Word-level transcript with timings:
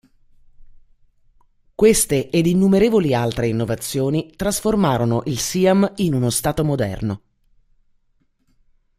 Queste 1.75 2.31
ed 2.31 2.47
innumerevoli 2.47 3.13
altre 3.13 3.47
innovazioni 3.49 4.33
trasformarono 4.35 5.21
il 5.27 5.37
Siam 5.37 5.93
in 5.97 6.15
uno 6.15 6.31
Stato 6.31 6.63
moderno. 6.63 7.21